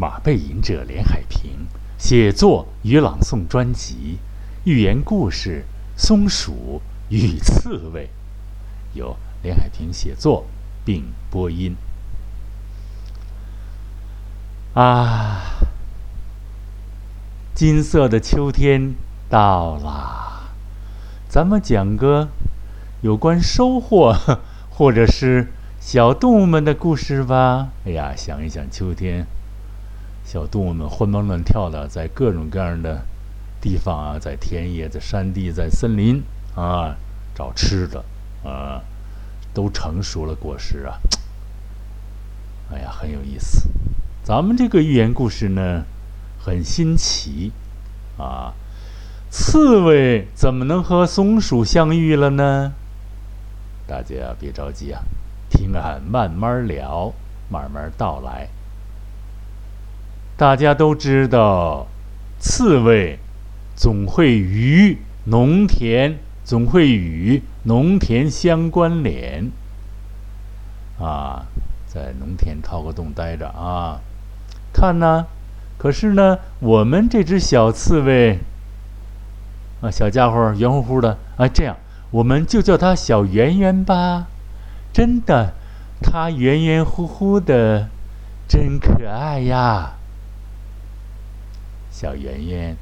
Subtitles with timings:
[0.00, 1.66] 马背吟者连海平
[1.98, 4.18] 写作与朗诵专辑
[4.70, 5.64] 《寓言故事：
[5.96, 8.08] 松鼠与刺猬》，
[8.96, 10.46] 由连海平写作
[10.84, 11.74] 并播音。
[14.74, 15.40] 啊，
[17.52, 18.94] 金色的秋天
[19.28, 20.50] 到啦，
[21.28, 22.28] 咱们讲个
[23.00, 24.16] 有关收获
[24.70, 25.48] 或者是
[25.80, 27.70] 小动物们的故事吧。
[27.84, 29.26] 哎呀，想一想秋天。
[30.30, 33.00] 小动物们欢蹦乱跳的，在各种各样的
[33.62, 36.22] 地方啊，在田野、在山地、在森林
[36.54, 36.94] 啊，
[37.34, 38.04] 找吃的
[38.44, 38.82] 啊，
[39.54, 40.98] 都成熟了果实啊。
[42.70, 43.70] 哎呀，很有意思。
[44.22, 45.84] 咱们这个寓言故事呢，
[46.38, 47.52] 很新奇
[48.18, 48.52] 啊。
[49.30, 52.74] 刺猬怎么能和松鼠相遇了呢？
[53.86, 55.00] 大家别着急啊，
[55.48, 57.14] 听俺慢慢聊，
[57.50, 58.50] 慢慢道来。
[60.38, 61.88] 大家都知道，
[62.38, 63.18] 刺猬
[63.74, 69.50] 总会与农田总会与农田相关联。
[71.00, 71.44] 啊，
[71.88, 73.98] 在农田掏个洞待着啊，
[74.72, 75.26] 看呢。
[75.76, 78.38] 可是呢，我们这只小刺猬
[79.80, 81.76] 啊，小家伙圆乎乎的啊，这样
[82.12, 84.28] 我们就叫它小圆圆吧。
[84.92, 85.54] 真的，
[86.00, 87.88] 它圆圆乎乎的，
[88.46, 89.97] 真可爱呀。
[92.00, 92.76] 小圆圆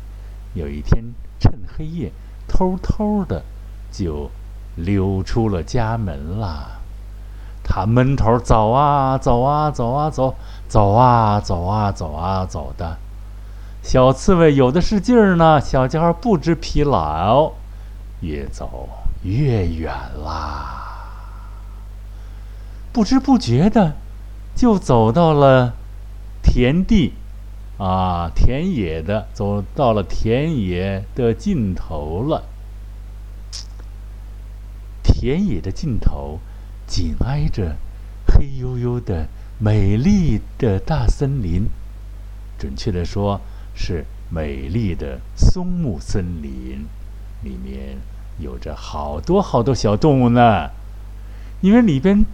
[0.53, 1.03] 有一天
[1.41, 2.13] 趁黑夜
[2.47, 3.43] 偷偷的
[3.91, 4.31] 就
[4.75, 6.73] 溜出了家门啦。
[7.65, 10.35] 他闷头走啊走啊走啊走，
[10.69, 12.99] 走啊走啊走啊走的。
[13.83, 17.53] 小刺猬有的是劲儿呢，小家伙不知疲劳，
[18.21, 18.87] 越走
[19.23, 21.09] 越远啦。
[22.93, 23.95] 不知不觉的
[24.55, 25.73] 就走到了
[26.43, 27.15] 田地。
[27.79, 32.45] 啊，田野的走到了田野的尽头了。
[35.03, 36.41] 田野的尽头，
[36.87, 37.77] 紧挨着
[38.27, 39.29] 黑黝黝的
[39.59, 41.67] 美丽的大森林，
[42.59, 43.41] 准确的说，
[43.75, 46.87] 是美丽的松木森林，
[47.43, 47.99] 里面
[48.39, 50.71] 有着好多好多小动物呢。
[51.61, 52.25] 因为里边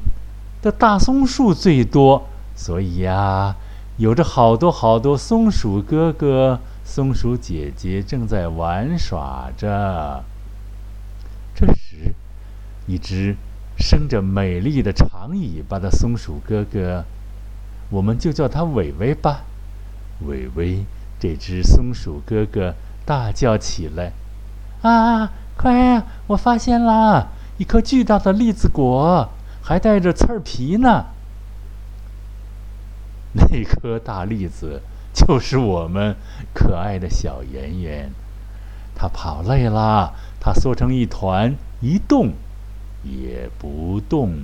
[0.61, 3.57] 的大松树最多，所以呀。
[3.99, 10.25] 有着好多好多松鼠哥哥、松鼠姐姐正在玩耍着。
[11.55, 12.15] 这时，
[12.87, 13.37] 一只
[13.77, 17.05] 生着美丽的长尾巴的松鼠哥哥，
[17.91, 19.43] 我们就叫它伟伟吧。
[20.27, 20.85] 伟伟，
[21.21, 24.13] 这只松鼠哥哥大叫起来
[24.81, 26.03] ：“啊，快！
[26.29, 29.29] 我发现了一颗巨大的栗子果，
[29.63, 31.05] 还带着刺儿皮呢！”
[33.35, 34.83] 那颗大栗子
[35.13, 36.17] 就是我们
[36.53, 38.11] 可爱的小圆圆，
[38.95, 42.33] 它跑累了，它缩成一团，一动
[43.03, 44.35] 也不动。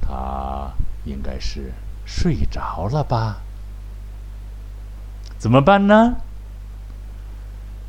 [0.00, 0.72] 它
[1.04, 1.72] 应该是
[2.04, 3.42] 睡着了吧？
[5.38, 6.16] 怎么办呢？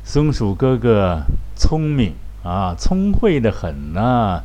[0.04, 1.22] 松鼠哥哥
[1.54, 4.42] 聪明啊，聪慧的很呢。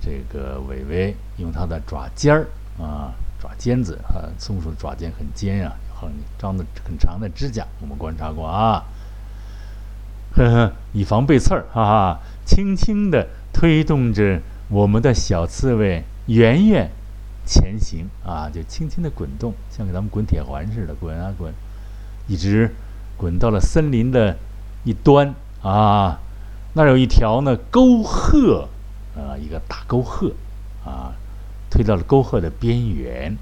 [0.00, 2.46] 这个伟伟用它的爪尖儿
[2.78, 8.84] 啊，爪尖子啊，松鼠爪尖很尖啊，很长的很长的指甲，我们观察过啊。
[10.36, 16.90] 呵呵，以防被刺儿，哈哈，轻轻地推动着我们的小刺猬圆圆
[17.44, 21.52] 前行啊，就轻轻地滚动，像给咱们滚铁环似的滚啊滚，
[22.26, 22.74] 一直
[23.16, 24.36] 滚到了森林的
[24.84, 26.20] 一端啊，
[26.74, 28.68] 那有一条呢沟壑。
[29.16, 30.34] 啊，一个大沟壑，
[30.84, 31.14] 啊，
[31.74, 33.36] 推到了沟壑的边缘。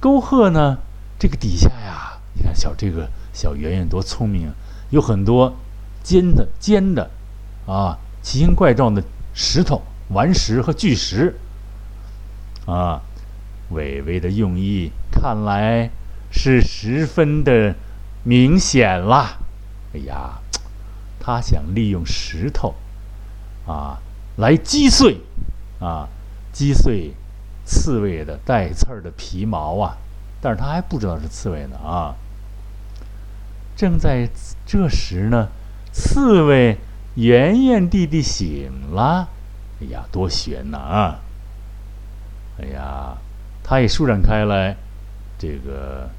[0.00, 0.78] 沟壑呢，
[1.18, 4.50] 这个底下呀，你看小这个小圆圆多聪明，
[4.88, 5.54] 有很多
[6.02, 7.10] 尖的尖的，
[7.66, 11.38] 啊，奇形怪状的石头、顽石和巨石。
[12.64, 13.02] 啊，
[13.68, 15.90] 伟伟的用意看来
[16.30, 17.74] 是十分的
[18.22, 19.36] 明显啦。
[19.92, 20.38] 哎呀，
[21.20, 22.74] 他想利用石头，
[23.66, 24.00] 啊。
[24.38, 25.18] 来击碎，
[25.80, 26.08] 啊，
[26.58, 27.14] 击碎
[27.64, 29.96] 刺猬的带刺儿的皮毛啊！
[30.40, 32.16] 但是他还不知道是刺猬呢啊！
[33.76, 34.28] 正在
[34.66, 35.50] 这时呢，
[35.92, 36.76] 刺猬
[37.14, 39.28] 圆圆弟弟醒了，
[39.80, 41.20] 哎呀，多悬呐啊！
[42.60, 43.16] 哎呀，
[43.62, 44.74] 他也舒展开来，
[45.38, 46.10] 这个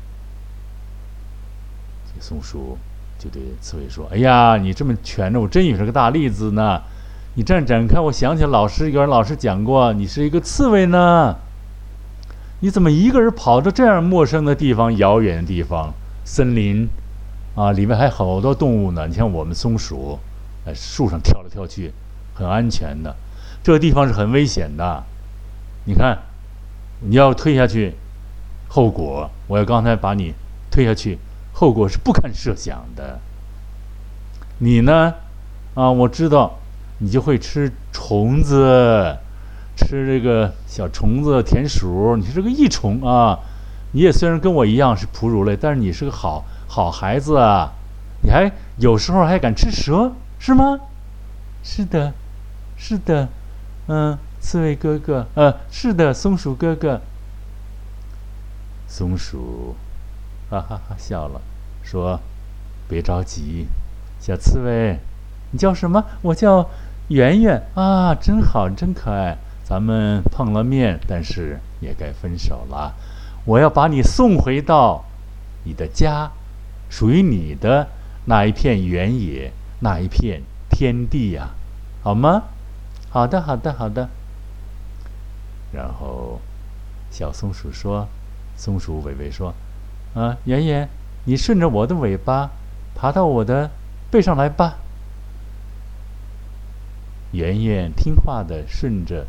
[2.21, 2.77] 松鼠
[3.17, 6.81] 就对刺猬说：“哎呀，你这么蜷着，我真以为是个大栗子呢。”
[7.39, 11.37] 你这样展开，我想起老师，有人老师讲过，你是一个刺猬呢。
[12.59, 15.93] 你怎么一个人跑到这样陌生的地方、遥远的地方、
[16.25, 16.89] 森林
[17.55, 17.71] 啊？
[17.71, 19.07] 里面还好多动物呢。
[19.07, 20.19] 你像我们松鼠，
[20.65, 21.93] 在树上跳来跳去，
[22.33, 23.15] 很安全的。
[23.63, 25.01] 这个地方是很危险的。
[25.85, 26.19] 你看，
[26.99, 27.95] 你要推下去，
[28.67, 30.33] 后果我要刚才把你
[30.69, 31.17] 推下去，
[31.53, 33.17] 后果是不堪设想的。
[34.57, 35.13] 你呢？
[35.75, 36.58] 啊，我知道，
[36.99, 39.17] 你就会吃虫子。
[39.75, 43.39] 吃这个小虫子、田鼠，你是个益虫啊！
[43.93, 47.71] 你也虽然跟我一样是哺乳类，但是你是个好好孩子啊！
[48.21, 50.77] 你还有时候还敢吃蛇，是吗？
[51.63, 52.11] 是的，
[52.75, 53.29] 是的，
[53.87, 56.99] 嗯，刺猬哥哥，呃，是的，松鼠哥哥。
[58.85, 59.75] 松鼠，
[60.49, 61.39] 哈哈哈笑了，
[61.83, 62.19] 说
[62.89, 63.67] ：“别着急，
[64.19, 64.99] 小刺猬，
[65.51, 66.03] 你叫什么？
[66.21, 66.69] 我叫
[67.09, 69.37] 圆圆啊，真好，真可爱。”
[69.69, 72.91] 咱们碰了面，但是也该分手了。
[73.45, 75.05] 我要把你送回到
[75.63, 76.31] 你的家，
[76.89, 77.87] 属于你的
[78.25, 79.51] 那一片原野，
[79.81, 80.41] 那一片
[80.71, 81.49] 天地呀，
[82.01, 82.45] 好吗？
[83.11, 84.09] 好的，好的，好的。
[85.71, 86.41] 然后
[87.11, 88.07] 小松鼠说
[88.57, 89.53] ：“松鼠伟伟说，
[90.15, 90.89] 啊，圆圆，
[91.25, 92.49] 你顺着我的尾巴
[92.95, 93.69] 爬到我的
[94.09, 94.77] 背上来吧。”
[97.31, 99.25] 圆圆听话的顺着。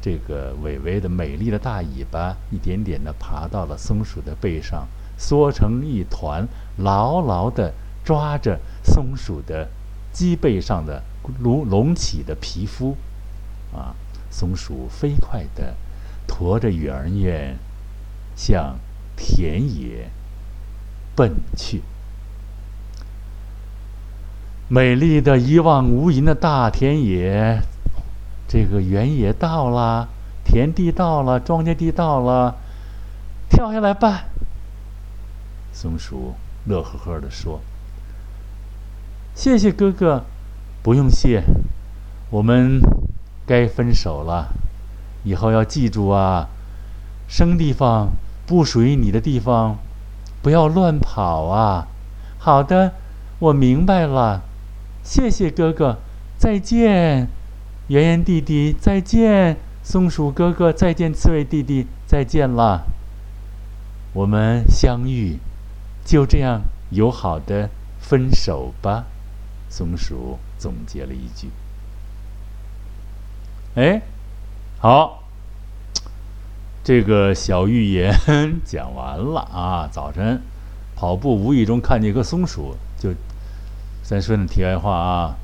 [0.00, 4.86] 这个伟伟的美丽的大尾巴，一点点的爬到了松鼠的背上，
[5.18, 6.46] 缩成一团，
[6.76, 7.74] 牢牢的
[8.04, 9.68] 抓着松鼠的
[10.12, 11.02] 脊背上的
[11.40, 12.96] 隆隆起的皮肤。
[13.74, 13.92] 啊，
[14.30, 15.74] 松鼠飞快的
[16.28, 17.58] 驮着圆圆
[18.36, 18.78] 向
[19.16, 20.08] 田野
[21.16, 21.82] 奔去。
[24.70, 27.62] 美丽的一望无垠的大田野。
[28.46, 30.08] 这个原野到了，
[30.44, 32.54] 田地到了，庄稼地到了，
[33.48, 34.24] 跳下来吧。
[35.72, 36.34] 松鼠
[36.66, 37.60] 乐呵呵地说
[39.34, 40.24] ：“谢谢哥哥，
[40.82, 41.42] 不用谢，
[42.28, 42.78] 我们
[43.46, 44.48] 该分手了。
[45.24, 46.48] 以后要记住啊，
[47.26, 48.10] 生地方
[48.46, 49.78] 不属于你的地方，
[50.42, 51.88] 不要乱跑啊。”
[52.38, 52.92] 好的，
[53.38, 54.42] 我明白了。
[55.08, 55.96] 谢谢哥哥，
[56.36, 57.28] 再见。
[57.86, 62.84] 圆圆弟弟再见，松鼠哥哥再见，刺猬弟弟再见了。
[64.12, 65.38] 我们相遇，
[66.04, 66.60] 就这样
[66.90, 69.06] 友好的分手吧。
[69.70, 71.48] 松鼠总结了一句
[73.76, 74.02] ：“哎，
[74.78, 75.22] 好，
[76.84, 78.14] 这个小寓言
[78.62, 79.88] 讲完了啊。
[79.90, 80.42] 早晨
[80.94, 83.14] 跑步，无意中看见一个松鼠，就
[84.08, 85.36] 再说点题外话啊。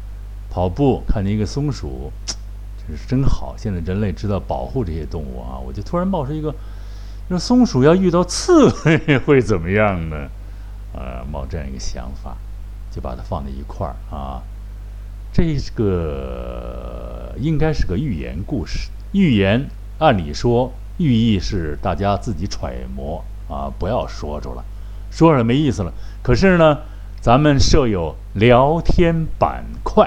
[0.49, 2.11] 跑步看见一个松鼠。
[2.88, 3.55] ”这是真好！
[3.58, 6.55] 现在人类知道保护这些动物啊，我就突然冒出一个：
[7.28, 10.28] 那松鼠要遇到刺猬会怎么样呢？
[10.96, 12.37] 呃，冒这样一个想法，
[12.90, 14.43] 就把它放在一块儿啊。
[15.31, 18.88] 这个应该是个寓言故事。
[19.12, 19.69] 寓言
[19.99, 24.62] 按理说寓意是大家自己揣摩啊，不要说出来，
[25.11, 25.93] 说出来没意思了。
[26.22, 26.78] 可是呢，
[27.25, 30.06] 咱们设有聊天板块。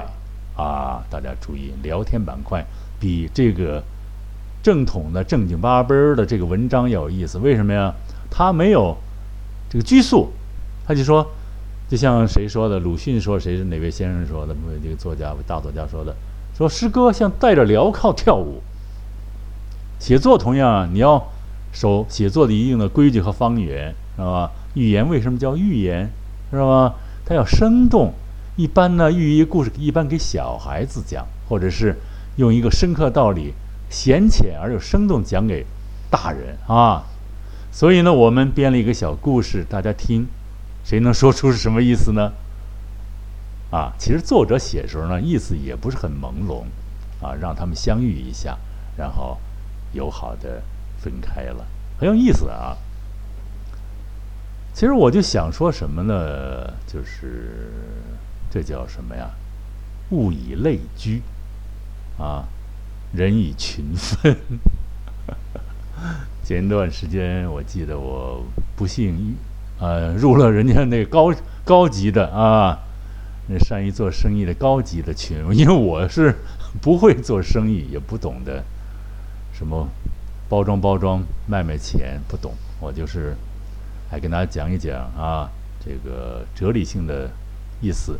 [0.56, 2.64] 啊，大家注意，聊天板块
[3.00, 3.82] 比这个
[4.62, 7.38] 正统的正经八百的这个文章要有意思。
[7.38, 7.92] 为什么呀？
[8.30, 8.96] 它没有
[9.68, 10.28] 这个拘束，
[10.86, 11.26] 他就说，
[11.88, 14.54] 就像谁说的，鲁迅说，谁是哪位先生说的？
[14.80, 16.14] 这个作家，大作家说的，
[16.56, 18.62] 说诗歌像带着镣铐跳舞，
[19.98, 21.20] 写作同样啊，你要
[21.72, 24.52] 守写作的一定的规矩和方圆，是吧？
[24.74, 26.08] 语言为什么叫寓言，
[26.52, 26.94] 是吧？
[27.28, 28.14] 它要生动。
[28.56, 31.94] 一般呢，寓意故事一般给小孩子讲，或者是
[32.36, 33.52] 用一个深刻道理、
[33.90, 35.64] 浅浅而又生动讲给
[36.10, 37.04] 大人啊。
[37.70, 40.26] 所以呢，我们编了一个小故事，大家听，
[40.82, 42.32] 谁能说出是什么意思呢？
[43.70, 46.62] 啊，其实作者写时候呢，意思也不是很朦胧，
[47.22, 48.58] 啊，让他们相遇一下，
[48.96, 49.38] 然后
[49.92, 50.62] 友好的
[50.98, 51.64] 分开了，
[52.00, 52.76] 很有意思啊。
[54.78, 57.68] 其实我就想说什么呢，就是。
[58.48, 59.28] 这叫什么呀？
[60.10, 61.20] 物以类聚，
[62.16, 62.44] 啊，
[63.12, 64.36] 人以群分。
[66.44, 68.44] 前段时间我记得我
[68.76, 69.34] 不幸，
[69.80, 72.78] 呃，入了人家那高高级的啊，
[73.48, 76.36] 那善于做生意的高级的群，因为我是
[76.80, 78.62] 不会做生意，也不懂得
[79.52, 79.88] 什么
[80.48, 82.54] 包装包装卖卖钱，不懂。
[82.80, 83.36] 我就是
[84.10, 85.50] 还跟大家讲一讲啊，
[85.84, 87.30] 这个哲理性的
[87.80, 88.18] 意思。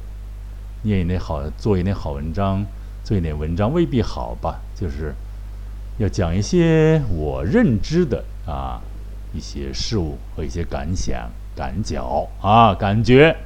[0.83, 2.64] 念一点好，做一点好文章，
[3.02, 4.61] 做一点文章未必好吧？
[4.76, 5.12] 就是
[5.99, 8.80] 要讲一些我认知的啊，
[9.35, 13.37] 一些事物和一些感想、感觉啊，感觉。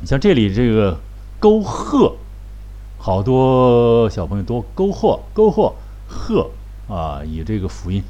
[0.00, 0.98] 你像这里这个
[1.40, 2.16] “沟壑”，
[2.98, 5.74] 好多小朋友都“沟壑”“沟壑
[6.06, 6.50] ”“壑”
[6.88, 8.02] 啊，以这个辅音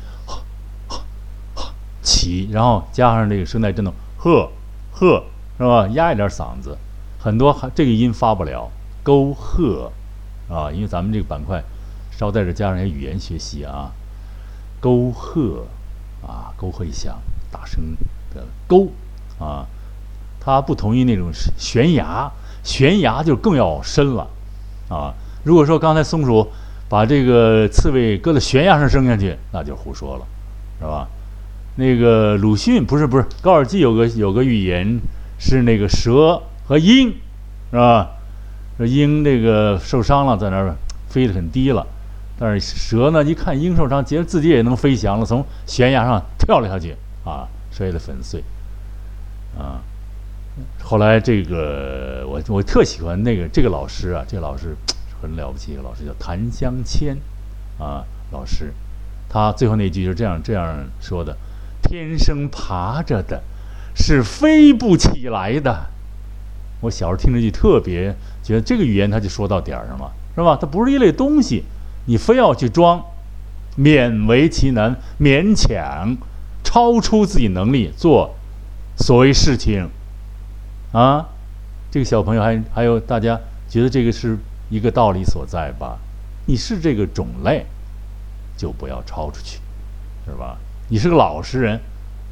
[2.22, 4.48] 起，然后加上这个声带振动“呵
[4.92, 5.24] 呵”，
[5.58, 5.88] 是吧？
[5.88, 6.78] 压一点嗓子，
[7.18, 8.70] 很多这个音发不了
[9.02, 9.90] “沟壑”
[10.48, 11.62] 啊，因为咱们这个板块
[12.10, 13.90] 稍带着加上些语言学习啊
[14.80, 15.66] ，“沟壑”
[16.24, 17.18] 啊，“沟壑”一响，
[17.50, 17.96] 大声
[18.32, 18.88] 的“沟”
[19.38, 19.66] 啊。
[20.44, 22.30] 它不同于那种悬崖，
[22.64, 24.26] 悬崖就更要深了，
[24.88, 25.14] 啊！
[25.44, 26.50] 如果说刚才松鼠
[26.88, 30.26] 把这个刺猬搁在悬崖上扔下去，那就胡说了，
[30.80, 31.06] 是吧？
[31.76, 35.00] 那个鲁迅不是不是高尔基有个有个寓言
[35.38, 37.08] 是那个蛇和鹰，
[37.70, 38.10] 是吧？
[38.78, 40.74] 这鹰这个受伤了，在那儿
[41.08, 41.86] 飞得很低了，
[42.38, 48.42] 但是蛇呢一看鹰受伤，觉得自己也能飞翔了，从悬崖上跳了下去，啊，摔得粉碎，
[49.56, 49.80] 啊！
[50.82, 54.76] 后来这个我我特喜欢那个这个老师啊，这个老师
[55.20, 57.16] 很了不起，一个老师叫谭香谦，
[57.78, 58.72] 啊，老师，
[59.28, 61.36] 他最后那句就这样这样说的：
[61.82, 63.42] 天生爬着的，
[63.94, 65.86] 是飞不起来的。
[66.80, 70.56] 我小时候听这句特别觉得这个语言他就说到点儿上了，是吧？
[70.60, 71.64] 它不是一类东西，
[72.06, 73.04] 你非要去装，
[73.76, 76.16] 勉为其难，勉强
[76.64, 78.34] 超出自己能力做
[78.96, 79.88] 所谓事情。
[80.92, 81.28] 啊，
[81.90, 84.36] 这个小朋友还还有大家觉得这个是
[84.68, 85.98] 一个道理所在吧？
[86.46, 87.64] 你是这个种类，
[88.56, 89.60] 就不要超出去，
[90.26, 90.58] 是吧？
[90.92, 91.80] 你是个老实人，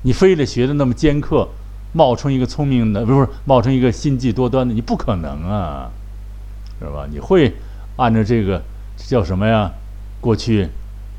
[0.02, 1.48] 你非得学的那么尖刻，
[1.94, 5.90] 冒充一个聪明的，不是冒充一个心计多端的，你不可能啊，
[6.78, 7.06] 是吧？
[7.10, 7.54] 你会
[7.96, 8.60] 按照这个
[8.98, 9.72] 叫什么呀？
[10.20, 10.68] 过去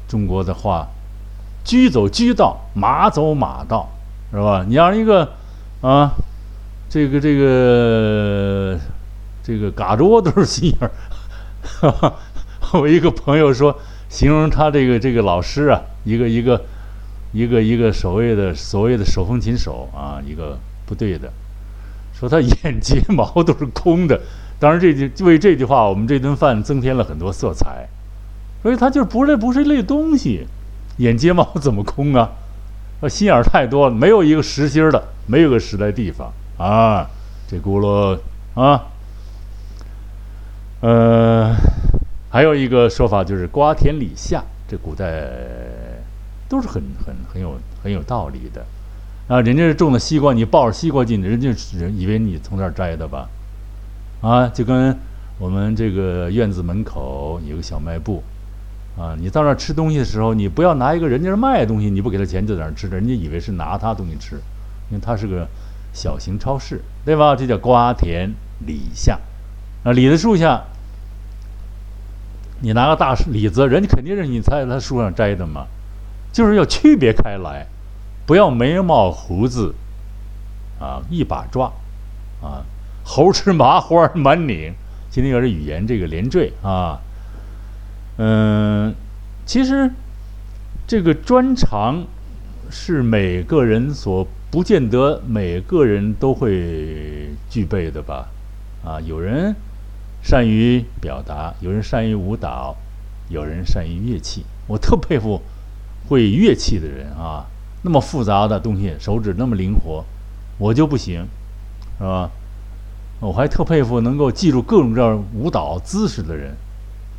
[0.07, 0.88] 中国的话，
[1.65, 3.89] 车走车道，马走马道，
[4.31, 4.63] 是吧？
[4.67, 5.27] 你让一个
[5.81, 6.13] 啊。
[6.93, 8.77] 这个这个
[9.41, 12.13] 这个嘎着窝都是心眼儿，
[12.74, 13.75] 我一个朋友说，
[14.10, 16.62] 形容他这个这个老师啊，一个一个
[17.31, 21.31] 一个一个所谓的所谓的手风琴手啊，一个不对的，
[22.13, 24.19] 说他眼睫毛都是空的。
[24.59, 27.88] 当然这句为这句话，我们这顿饭增添了很多色彩。
[28.61, 30.45] 所以他就是不是不是一类东西，
[30.97, 32.29] 眼睫毛怎么空啊？
[33.01, 36.31] 啊，心眼儿太多了，没有一个实心的，没有个实在地方。
[36.59, 37.09] 啊，
[37.47, 38.19] 这轱辘
[38.53, 38.83] 啊，
[40.81, 41.55] 呃，
[42.29, 45.05] 还有一个说法就是“瓜田李下”，这古代
[46.51, 48.65] 都是很很很有很有道理的。
[49.29, 53.29] 啊，人家是种的西瓜，你抱着西瓜进去，人家人以为你从那儿摘的吧？
[54.20, 54.98] 啊，就跟
[55.39, 58.22] 我们这个院子门口有个小卖部，
[58.98, 64.36] 啊，你到那儿吃东西的时候，你不要拿一个人家卖的东西，你不给他钱就在那儿吃，人家以为是拿他东西吃，
[64.89, 65.48] 因为他是个。
[65.93, 67.36] 小型超市，对吧？
[67.36, 68.34] 这叫瓜田
[68.65, 69.20] 李下，
[69.84, 70.63] 啊，李子树下，
[72.62, 75.67] 你拿个大李子，人家肯定是你在他树上摘的嘛，
[76.31, 77.67] 就是要区别开来，
[78.25, 79.73] 不要眉毛胡子，
[80.79, 81.71] 啊，一把抓，
[82.41, 82.63] 啊，
[83.03, 84.73] 猴吃麻花满拧。
[85.09, 87.00] 今天又是语言这个连缀啊，
[88.17, 88.95] 嗯，
[89.45, 89.91] 其实
[90.88, 92.05] 这个专长
[92.69, 94.27] 是每个人所。
[94.51, 98.27] 不见得每个人都会具备的吧？
[98.83, 99.55] 啊，有人
[100.21, 102.75] 善于表达，有人善于舞蹈，
[103.29, 104.45] 有人善于乐器。
[104.67, 105.41] 我特佩服
[106.08, 107.46] 会乐器的人啊，
[107.84, 110.03] 那么复杂的东西，手指那么灵活，
[110.58, 111.25] 我就不行，
[111.98, 112.29] 是吧？
[113.20, 116.55] 我还特佩服能够记住各种各样舞蹈姿势的人，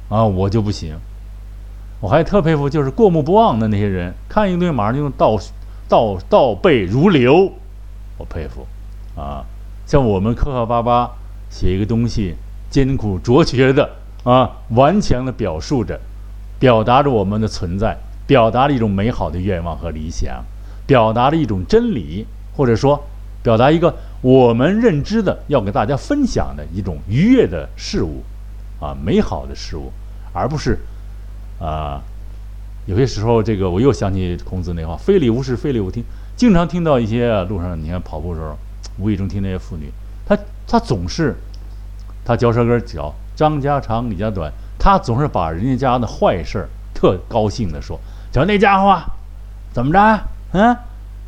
[0.09, 0.97] 啊，我就不行。
[2.01, 5.39] 我还特佩服就是过目不忘的那些人，看一堆马上就倒。
[5.89, 7.53] 倒倒背如流，
[8.17, 8.67] 我佩服，
[9.15, 9.45] 啊，
[9.85, 11.11] 像我们磕磕巴巴
[11.51, 12.35] 写一个东西，
[12.71, 13.91] 艰苦卓绝的
[14.25, 16.01] 啊，顽强的表述着，
[16.59, 17.99] 表达着我们的存在，
[18.33, 20.43] 表达了一种美好的愿望和理想，
[20.87, 22.99] 表达了一种真理，或者说，
[23.43, 28.23] 表达一个我们认知的要给大家分享的一种愉悦的事物，
[28.81, 29.93] 啊，美好的事物，
[30.33, 30.79] 而不是，
[31.61, 32.01] 啊。
[32.87, 36.03] 有些时候，这个我又想起孔子那话：“非礼勿视，非礼勿听。”
[36.35, 38.57] 经常听到一些路上，你看跑步的时候，
[38.99, 39.93] 无意中听那些妇女，
[40.25, 40.35] 她
[40.67, 41.37] 她总是，
[42.25, 48.01] 她嚼舌根嚼张家长李家短，她总是把人家家的坏事儿特高兴的说
[48.33, 48.99] ：“瞧那家伙，
[49.75, 50.21] 怎么着？
[50.53, 50.75] 嗯，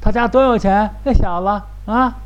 [0.01, 0.91] 他家多有钱？
[1.05, 2.17] 那小子啊，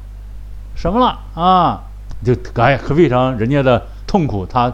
[0.76, 1.82] 什么了啊？
[2.25, 4.73] 就哎，非常人家的痛苦，他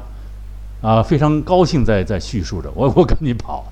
[0.83, 2.71] 啊非常高兴在在叙述着。
[2.75, 3.65] 我我赶紧跑。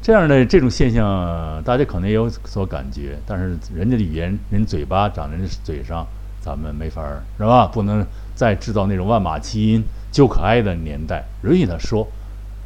[0.00, 6.06] 这样的这种现象，大家可能也有所感觉，但是人家的语言，人嘴巴长在人嘴上，
[6.40, 7.66] 咱们没法儿是吧？
[7.66, 8.02] 不能
[8.34, 12.08] 再制造那种万马齐喑、旧可爱的年代，允许他说。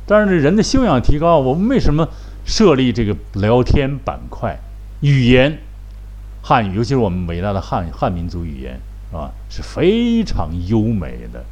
[0.07, 2.09] 但是人的修养提高，我们为什么
[2.45, 4.59] 设立这个聊天板块？
[5.01, 5.59] 语言，
[6.43, 9.31] 汉语，尤其是我们伟大的汉汉民族语言，是吧？
[9.51, 11.45] 是非常优美的。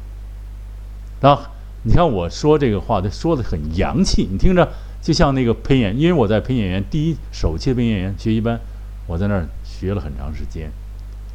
[1.27, 1.51] 啊，
[1.83, 4.67] 你看我说这个话，他说的很洋气，你听着。
[5.01, 8.57] 就像那个配演，因为我在配演员第一首期的配演员学习班，
[9.05, 10.71] 我在那儿学了很长时间，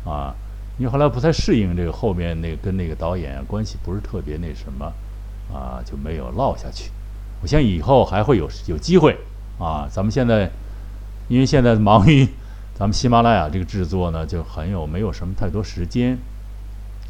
[0.06, 0.34] 啊，
[0.78, 4.86] 因为后来不太适应这个后面那个跟那个导演关系不是特别那什么，
[5.54, 6.90] 啊，就没有落下去。
[7.42, 9.18] 我想以后还会有有机会，
[9.58, 10.50] 啊，咱们现在
[11.28, 12.26] 因为现在忙于
[12.74, 16.16] 咱们喜马拉雅这个制作呢，就很有没有什么太多时间，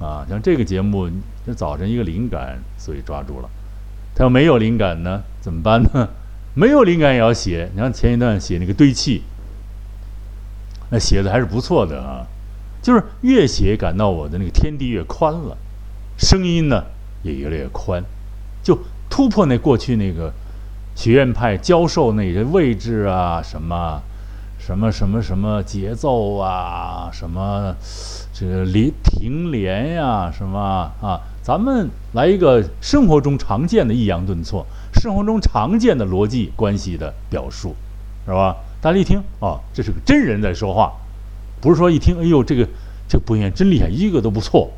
[0.00, 1.08] 啊，像这个节目，
[1.46, 3.50] 就早晨一个灵感，所以抓住了。
[4.14, 6.08] 他要没有灵感呢，怎么办呢？
[6.54, 9.22] 没有灵感也要写，你看前一段写那个堆砌，
[10.90, 12.26] 那写的还是不错的啊。
[12.80, 15.56] 就是越写感到我的那个天地越宽了，
[16.16, 16.84] 声音呢
[17.22, 18.02] 也越来越宽，
[18.62, 18.78] 就
[19.10, 20.32] 突破那过去那个
[20.98, 24.02] 学院派教授那些位置啊，什么
[24.58, 27.72] 什么什么什么节奏啊，什么
[28.34, 30.58] 这个连停连呀，什么
[31.00, 34.66] 啊，咱们来一个生活中常见的抑扬顿挫。
[35.00, 37.76] 生活中常见的逻辑关系的表述，
[38.26, 38.56] 是吧？
[38.80, 40.92] 大家一听，哦，这是个真人在说话，
[41.60, 42.66] 不是说一听，哎呦，这个
[43.08, 44.68] 这个播音员真厉害，一个都不错，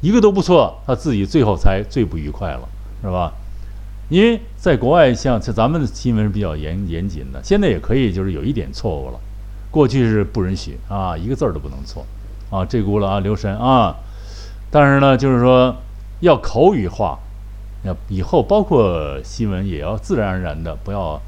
[0.00, 2.68] 一个都不错，他自己最后才最不愉快了，
[3.00, 3.32] 是吧？
[4.12, 9.18] 因为在国外，像像咱们的新闻是比较严严谨的，现在也可以，就是有一点错误了，
[9.70, 12.04] 过去是不允许啊，一个字儿都不能错，
[12.50, 13.96] 啊，这轱辘啊，留神啊，
[14.70, 15.74] 但是呢，就是说
[16.20, 17.18] 要口语化。
[17.84, 21.18] 那以后包括新闻也要自然而然的，不要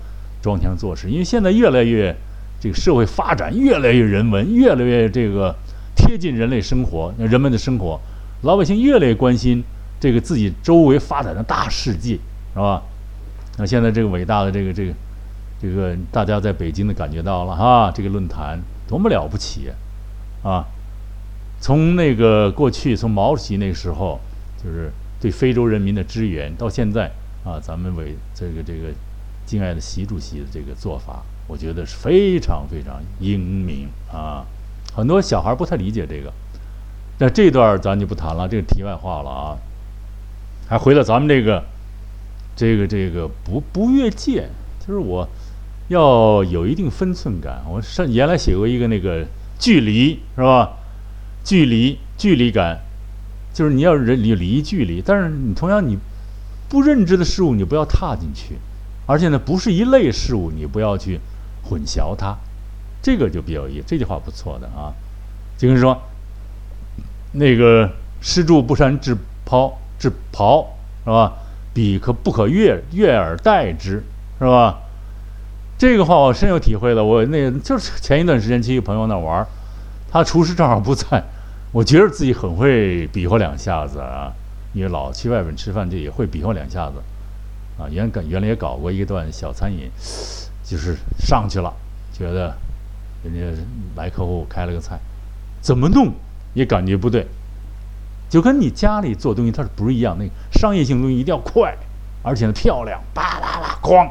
[0.43, 2.15] 装腔作势，因为现在越来越
[2.61, 5.55] 这个社会发展越来越人文，越来越这个
[5.97, 7.99] 贴近人类生活，人们的生活，
[8.43, 9.65] 老百姓越来越关心
[9.99, 12.19] 这个自己周围发展的大世界，
[12.55, 12.83] 是吧？
[13.59, 14.95] 那现在这个伟大的这个这个
[15.61, 19.71] 这个大家在北京的感觉到了哈，这个论坛多么了不起
[20.43, 20.65] 啊！
[21.61, 24.21] 从那个过去，从毛主席那时候，
[24.57, 24.91] 就是。
[25.21, 27.11] 对非洲人民的支援，到现在
[27.47, 28.93] 啊，咱们为这个这个
[29.47, 34.45] 敬爱的习主席的这个做法，我觉得是非常非常英明啊。
[34.95, 36.31] 很多小孩不太理解这个，
[37.21, 39.57] 那这段咱就不谈了，这个题外话了啊。
[40.69, 41.65] 还回到咱们这个
[42.57, 44.49] 这个这个不不越界，
[44.81, 45.29] 就是我
[45.89, 47.63] 要有一定分寸感。
[47.69, 49.25] 我上原来写过一个那个
[49.59, 50.71] 距离是吧？
[51.45, 52.81] 距离距离感。
[53.53, 55.97] 就是你要人离离距离，但是你同样你
[56.69, 58.57] 不认知的事物，你不要踏进去，
[59.07, 61.21] 而且呢，不是一类事物，你不要去
[61.63, 62.37] 混淆它，
[63.01, 64.93] 这个就比较意这句话不错的啊。
[65.57, 65.97] 就跟说
[67.31, 67.89] 那个
[68.21, 70.67] 施主不善制袍制袍
[71.05, 71.35] 是吧？
[71.75, 74.03] 彼可不可悦悦而待之
[74.39, 74.79] 是吧？
[75.77, 77.05] 这个话我深有体会了。
[77.05, 79.45] 我那就是前一段时间去一个朋友那玩，
[80.11, 81.23] 他厨师正好不在。
[81.73, 84.33] 我觉得自己很会比划两下子啊，
[84.73, 86.95] 因为老去外边吃饭这也会比划两下子，
[87.77, 89.91] 啊，原搞原来也搞过一段小餐饮，
[90.63, 91.75] 就是上去了，
[92.13, 92.55] 觉得
[93.25, 93.63] 人家
[93.97, 95.01] 来客户开了个菜，
[95.61, 96.13] 怎么弄
[96.53, 97.27] 也感觉不对，
[98.35, 100.17] 就跟你家里做东西它是不是一样？
[100.19, 101.73] 那个商业性东西一定要快，
[102.21, 104.11] 而且呢漂亮，叭叭叭咣，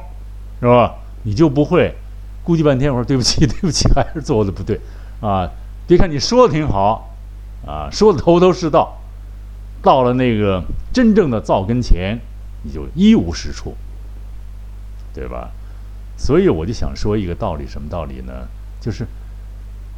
[0.61, 0.95] 是吧？
[1.23, 1.93] 你就不会，
[2.41, 4.79] 估计半天我说对不起对不起，还是做的不对，
[5.19, 5.51] 啊，
[5.85, 7.09] 别看你说的挺好。
[7.67, 8.97] 啊，说的头头是道，
[9.81, 12.17] 到了那个真正的灶跟前，
[12.61, 13.75] 你就一无是处，
[15.13, 15.51] 对吧？
[16.15, 18.31] 所以我就想说一个道理，什么道理呢？
[18.79, 19.05] 就是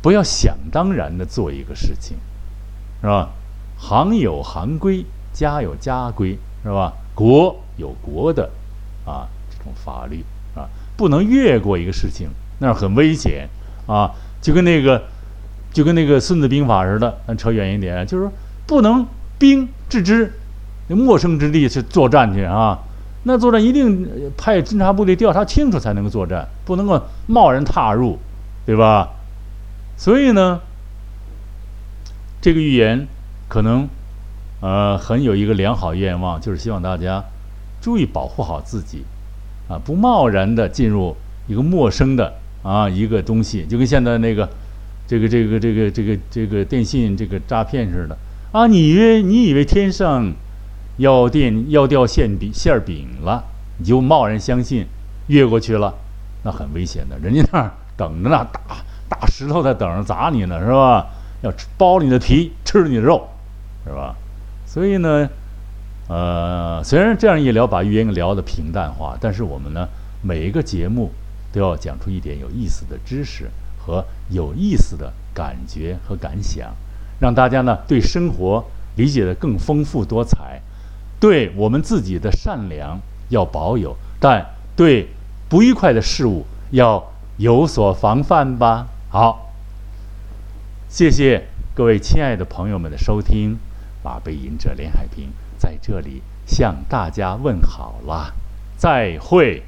[0.02, 2.18] 不要想当然的做一个事情，
[3.02, 3.30] 是吧？
[3.78, 6.94] 行有行规，家有家规，是吧？
[7.14, 8.50] 国有国的
[9.06, 10.24] 啊这种法律
[10.56, 13.50] 啊，不能越过一个事情，那很危险
[13.88, 14.12] 啊，
[14.42, 15.02] 就跟那个。
[15.74, 18.32] 就跟那个《孙子兵法》似的，咱扯远一点，就是说
[18.66, 19.06] 不能
[19.38, 20.32] 兵制之，
[20.88, 22.80] 那陌生之地去作战去啊。
[23.24, 28.18] 那作战一定派侦察部队调查清楚才能够作战，不能够贸然踏入，
[28.66, 29.10] 对吧？
[29.98, 30.62] 所以呢，
[32.40, 33.06] 这个预言
[33.48, 33.88] 可能
[34.62, 37.24] 呃很有一个良好愿望，就是希望大家
[37.82, 39.04] 注意保护好自己
[39.70, 41.16] 啊，不贸然的进入
[41.48, 44.50] 一个陌生的啊一个东西，就跟现在那个。
[45.08, 48.18] 这个这个这个这个这个电信这个诈骗似的
[48.52, 48.66] 啊！
[48.66, 50.34] 你以为你以为天上
[50.98, 53.44] 要电要掉馅饼馅饼了，
[53.78, 54.84] 你就贸然相信，
[55.28, 55.94] 越过去了，
[56.44, 57.20] 那很危险的。
[57.20, 58.60] 人家那儿等着呢，大
[59.08, 61.06] 大石头在等着砸你呢，是吧？
[61.44, 63.30] 要剥你的皮，吃你的肉，
[63.86, 64.16] 是吧？
[64.66, 65.30] 所以呢，
[66.08, 69.88] 呃，虽然这样一聊，把语言聊得平淡化，但是我们呢，
[70.22, 71.12] 每一个节目
[71.54, 76.74] 都要讲出一点有意思的知识和有意思的感觉和感想，
[77.20, 80.60] 让大家呢对生活理解的更丰富多彩，
[81.20, 84.44] 对我们自己的善良要保有，但
[84.76, 85.08] 对
[85.48, 88.88] 不愉快的事物要有所防范吧。
[89.10, 89.54] 好，
[90.90, 93.58] 谢谢各位亲爱的朋友们的收听。
[94.06, 98.36] 把背吟者连海平在这里向大家问好了，
[98.78, 99.64] 再会。